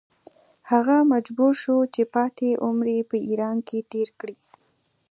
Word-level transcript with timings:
هغه 0.71 0.97
مجبور 1.11 1.51
شو 1.63 1.77
چې 1.93 2.01
پاتې 2.13 2.47
عمر 2.65 2.87
په 3.09 3.17
ایران 3.27 3.57
کې 3.67 3.79
تېر 3.91 4.07
کړي. 4.19 4.35